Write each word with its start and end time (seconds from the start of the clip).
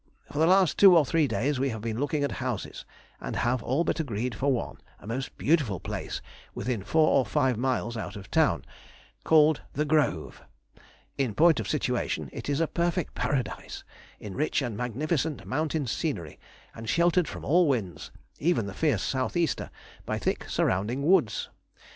_]For 0.33 0.39
the 0.39 0.47
last 0.47 0.79
two 0.79 0.97
or 0.97 1.05
three 1.05 1.27
days 1.27 1.59
we 1.59 1.69
have 1.69 1.81
been 1.81 1.99
looking 1.99 2.23
at 2.23 2.31
houses, 2.41 2.85
and 3.19 3.35
have 3.35 3.61
all 3.61 3.83
but 3.83 3.99
agreed 3.99 4.33
for 4.33 4.51
one, 4.51 4.77
a 4.97 5.05
most 5.05 5.37
beautiful 5.37 5.79
place 5.79 6.23
within 6.55 6.83
four 6.83 7.09
or 7.09 7.23
five 7.23 7.55
miles 7.55 7.95
out 7.95 8.15
of 8.15 8.31
town, 8.31 8.65
called 9.23 9.61
"The 9.73 9.85
Grove." 9.85 10.41
In 11.19 11.35
point 11.35 11.59
of 11.59 11.69
situation, 11.69 12.31
it 12.33 12.49
is 12.49 12.59
a 12.59 12.65
perfect 12.65 13.13
paradise, 13.13 13.83
in 14.19 14.33
rich 14.33 14.63
and 14.63 14.75
magnificent 14.75 15.45
mountain 15.45 15.85
scenery, 15.85 16.39
and 16.73 16.89
sheltered 16.89 17.27
from 17.27 17.45
all 17.45 17.67
winds, 17.67 18.09
even 18.39 18.65
the 18.65 18.73
fierce 18.73 19.03
south 19.03 19.37
easter, 19.37 19.69
by 20.07 20.17
thick 20.17 20.49
surrounding 20.49 21.03
woods. 21.05 21.51